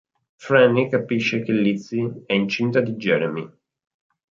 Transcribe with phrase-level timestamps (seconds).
[0.35, 3.47] Franny capisce che Lizzie è incinta di Jeremy.